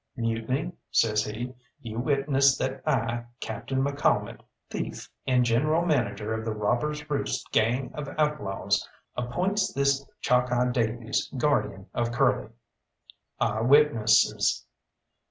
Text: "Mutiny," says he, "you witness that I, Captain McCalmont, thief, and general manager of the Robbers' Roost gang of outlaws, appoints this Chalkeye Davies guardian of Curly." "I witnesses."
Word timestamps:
"Mutiny," 0.17 0.71
says 0.89 1.23
he, 1.25 1.53
"you 1.79 1.99
witness 1.99 2.57
that 2.57 2.81
I, 2.89 3.25
Captain 3.39 3.83
McCalmont, 3.85 4.39
thief, 4.67 5.07
and 5.27 5.45
general 5.45 5.85
manager 5.85 6.33
of 6.33 6.43
the 6.43 6.55
Robbers' 6.55 7.07
Roost 7.07 7.51
gang 7.51 7.91
of 7.93 8.09
outlaws, 8.17 8.89
appoints 9.15 9.71
this 9.71 10.03
Chalkeye 10.21 10.71
Davies 10.73 11.31
guardian 11.37 11.85
of 11.93 12.11
Curly." 12.11 12.49
"I 13.39 13.61
witnesses." 13.61 14.65